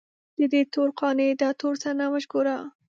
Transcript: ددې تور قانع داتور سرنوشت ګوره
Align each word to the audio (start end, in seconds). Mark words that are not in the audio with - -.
ددې 0.39 0.61
تور 0.73 0.89
قانع 0.99 1.29
داتور 1.41 1.73
سرنوشت 1.81 2.27
ګوره 2.33 2.57